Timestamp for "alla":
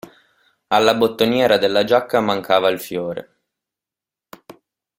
0.69-0.95